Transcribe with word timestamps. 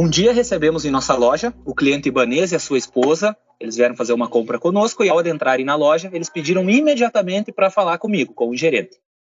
Um 0.00 0.08
dia 0.08 0.32
recebemos 0.32 0.86
em 0.86 0.90
nossa 0.90 1.14
loja 1.14 1.52
o 1.62 1.74
cliente 1.74 2.08
Ibanês 2.08 2.52
e 2.52 2.56
a 2.56 2.58
sua 2.58 2.78
esposa. 2.78 3.36
Eles 3.60 3.76
vieram 3.76 3.94
fazer 3.94 4.14
uma 4.14 4.28
compra 4.28 4.58
conosco 4.58 5.04
e, 5.04 5.10
ao 5.10 5.18
adentrarem 5.18 5.62
na 5.62 5.76
loja, 5.76 6.08
eles 6.14 6.30
pediram 6.30 6.70
imediatamente 6.70 7.52
para 7.52 7.70
falar 7.70 7.98
comigo, 7.98 8.32
com 8.32 8.48
o 8.48 8.56
gerente. 8.56 8.96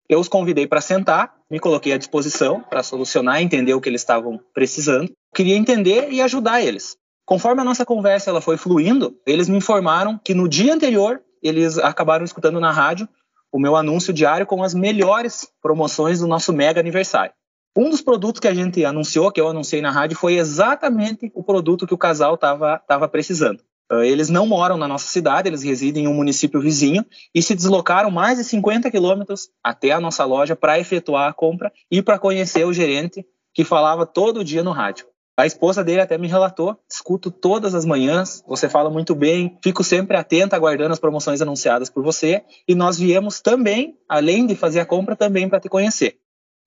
Eu 0.06 0.20
os 0.20 0.28
convidei 0.28 0.66
para 0.66 0.82
sentar, 0.82 1.34
me 1.50 1.58
coloquei 1.58 1.94
à 1.94 1.96
disposição 1.96 2.60
para 2.60 2.82
solucionar 2.82 3.40
entender 3.40 3.72
o 3.72 3.80
que 3.80 3.88
eles 3.88 4.02
estavam 4.02 4.38
precisando. 4.52 5.10
Queria 5.34 5.56
entender 5.56 6.12
e 6.12 6.20
ajudar 6.20 6.60
eles. 6.60 6.94
Conforme 7.30 7.61
a 7.61 7.64
nossa 7.64 7.86
conversa 7.86 8.29
ela 8.29 8.40
foi 8.40 8.57
fluindo, 8.57 9.16
eles 9.25 9.48
me 9.48 9.57
informaram 9.57 10.18
que 10.18 10.34
no 10.34 10.48
dia 10.48 10.75
anterior 10.75 11.22
eles 11.40 11.79
acabaram 11.79 12.25
escutando 12.25 12.58
na 12.58 12.72
rádio 12.72 13.08
o 13.52 13.61
meu 13.61 13.76
anúncio 13.76 14.12
diário 14.12 14.44
com 14.44 14.64
as 14.64 14.75
melhores 14.75 15.46
promoções 15.62 16.18
do 16.18 16.26
nosso 16.26 16.52
mega 16.52 16.80
aniversário. 16.80 17.32
Um 17.79 17.88
dos 17.88 18.02
produtos 18.02 18.40
que 18.40 18.48
a 18.48 18.52
gente 18.52 18.85
anunciou, 18.85 19.30
que 19.30 19.40
eu 19.40 19.46
anunciei 19.46 19.80
na 19.80 19.93
rádio, 19.93 20.18
foi 20.18 20.38
exatamente 20.38 21.30
o 21.32 21.44
produto 21.44 21.86
que 21.86 21.94
o 21.94 21.98
casal 21.98 22.35
estava 22.35 23.08
precisando. 23.08 23.62
Ah, 23.88 24.04
eles 24.04 24.29
não 24.29 24.44
moram 24.44 24.76
na 24.76 24.88
nossa 24.88 25.07
cidade, 25.07 25.49
eles 25.49 25.62
residem 25.62 26.07
em 26.07 26.08
um 26.08 26.14
município 26.14 26.60
vizinho 26.60 27.07
e 27.32 27.40
se 27.40 27.54
deslocaram 27.54 28.10
mais 28.10 28.38
de 28.38 28.44
50 28.44 28.90
quilômetros 28.90 29.50
até 29.62 29.93
a 29.93 30.00
nossa 30.00 30.24
loja 30.24 30.57
para 30.57 30.80
efetuar 30.80 31.30
a 31.30 31.32
compra 31.32 31.72
e 31.88 32.02
para 32.02 32.19
conhecer 32.19 32.66
o 32.66 32.72
gerente 32.72 33.24
que 33.55 33.62
falava 33.62 34.05
todo 34.05 34.42
dia 34.42 34.64
no 34.64 34.72
rádio. 34.72 35.09
A 35.41 35.47
esposa 35.47 35.83
dele 35.83 36.03
até 36.03 36.19
me 36.19 36.28
relatou: 36.28 36.78
escuto 36.86 37.30
todas 37.30 37.75
as 37.75 37.86
manhãs, 37.86 38.44
você 38.47 38.69
fala 38.69 38.91
muito 38.91 39.14
bem, 39.14 39.56
fico 39.64 39.83
sempre 39.83 40.14
atenta, 40.14 40.55
aguardando 40.55 40.92
as 40.92 40.98
promoções 40.98 41.41
anunciadas 41.41 41.88
por 41.88 42.05
você. 42.05 42.42
E 42.69 42.74
nós 42.74 42.98
viemos 42.98 43.41
também, 43.41 43.96
além 44.06 44.46
de 44.46 44.55
fazer 44.55 44.80
a 44.80 44.84
compra, 44.84 45.16
também 45.16 45.48
para 45.48 45.58
te 45.58 45.66
conhecer. 45.66 46.18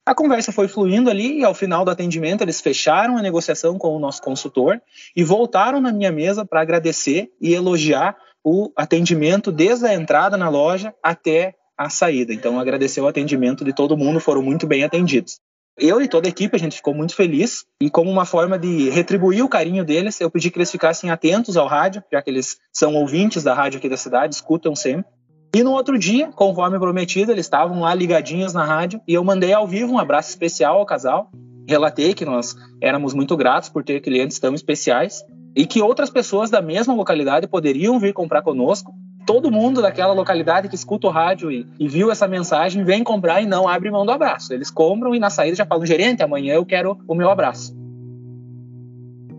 A 0.03 0.15
conversa 0.15 0.51
foi 0.51 0.67
fluindo 0.67 1.11
ali 1.11 1.39
e 1.39 1.45
ao 1.45 1.53
final 1.53 1.85
do 1.85 1.91
atendimento 1.91 2.41
eles 2.41 2.61
fecharam 2.61 3.15
a 3.15 3.21
negociação 3.21 3.77
com 3.77 3.95
o 3.95 3.99
nosso 3.99 4.23
consultor 4.23 4.81
e 5.15 5.23
voltaram 5.23 5.79
na 5.79 5.93
minha 5.93 6.11
mesa 6.11 6.43
para 6.43 6.61
agradecer 6.61 7.31
e 7.39 7.53
elogiar 7.53 8.17
o 8.43 8.71
atendimento 8.75 9.51
desde 9.51 9.85
a 9.85 9.93
entrada 9.93 10.35
na 10.35 10.49
loja 10.49 10.95
até 11.03 11.53
a 11.77 11.91
saída. 11.91 12.33
Então 12.33 12.59
agradecer 12.59 13.01
o 13.01 13.07
atendimento 13.07 13.63
de 13.63 13.71
todo 13.71 13.95
mundo, 13.95 14.19
foram 14.19 14.41
muito 14.41 14.65
bem 14.65 14.83
atendidos. 14.83 15.39
Eu 15.77 16.01
e 16.01 16.07
toda 16.07 16.27
a 16.27 16.29
equipe, 16.29 16.55
a 16.55 16.59
gente 16.59 16.75
ficou 16.75 16.93
muito 16.93 17.15
feliz 17.15 17.65
e 17.81 17.89
como 17.89 18.09
uma 18.09 18.25
forma 18.25 18.59
de 18.59 18.89
retribuir 18.91 19.43
o 19.43 19.49
carinho 19.49 19.83
deles, 19.83 20.21
eu 20.21 20.29
pedi 20.29 20.51
que 20.51 20.57
eles 20.57 20.71
ficassem 20.71 21.09
atentos 21.09 21.57
ao 21.57 21.67
rádio, 21.67 22.03
já 22.11 22.21
que 22.21 22.29
eles 22.29 22.57
são 22.71 22.93
ouvintes 22.93 23.43
da 23.43 23.55
rádio 23.55 23.79
aqui 23.79 23.89
da 23.89 23.97
cidade, 23.97 24.35
escutam 24.35 24.75
sempre. 24.75 25.11
E 25.55 25.63
no 25.63 25.71
outro 25.71 25.97
dia, 25.97 26.31
conforme 26.31 26.79
prometido, 26.79 27.31
eles 27.31 27.45
estavam 27.45 27.81
lá 27.81 27.93
ligadinhos 27.93 28.53
na 28.53 28.63
rádio 28.63 29.01
e 29.07 29.13
eu 29.13 29.23
mandei 29.23 29.53
ao 29.53 29.67
vivo 29.67 29.93
um 29.93 29.99
abraço 29.99 30.29
especial 30.29 30.77
ao 30.77 30.85
casal. 30.85 31.31
Relatei 31.67 32.13
que 32.13 32.25
nós 32.25 32.55
éramos 32.81 33.13
muito 33.13 33.35
gratos 33.35 33.69
por 33.69 33.83
ter 33.83 33.99
clientes 34.01 34.37
tão 34.39 34.53
especiais 34.53 35.23
e 35.55 35.65
que 35.65 35.81
outras 35.81 36.09
pessoas 36.09 36.49
da 36.49 36.61
mesma 36.61 36.93
localidade 36.93 37.47
poderiam 37.47 37.99
vir 37.99 38.13
comprar 38.13 38.41
conosco. 38.41 38.91
Todo 39.25 39.51
mundo 39.51 39.81
daquela 39.81 40.13
localidade 40.13 40.67
que 40.67 40.75
escuta 40.75 41.07
o 41.07 41.09
rádio 41.09 41.51
e, 41.51 41.65
e 41.79 41.87
viu 41.87 42.11
essa 42.11 42.27
mensagem 42.27 42.83
vem 42.83 43.03
comprar 43.03 43.41
e 43.41 43.45
não 43.45 43.67
abre 43.67 43.89
mão 43.89 44.05
do 44.05 44.11
abraço. 44.11 44.53
Eles 44.53 44.69
compram 44.69 45.15
e 45.15 45.19
na 45.19 45.29
saída 45.29 45.55
já 45.55 45.65
falam: 45.65 45.85
gerente, 45.85 46.21
amanhã 46.21 46.55
eu 46.55 46.65
quero 46.65 46.97
o 47.07 47.15
meu 47.15 47.29
abraço. 47.29 47.75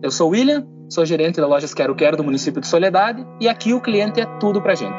Eu 0.02 0.10
sou 0.10 0.30
William, 0.30 0.66
sou 0.88 1.05
gerente 1.05 1.40
da 1.40 1.46
Lojas 1.46 1.74
Quero 1.74 1.94
Quero 1.94 2.16
do 2.16 2.24
município 2.24 2.60
de 2.60 2.66
Soledade 2.66 3.27
e 3.40 3.48
aqui 3.48 3.72
o 3.72 3.80
cliente 3.80 4.20
é 4.20 4.27
tudo 4.38 4.60
pra 4.60 4.74
gente. 4.74 4.96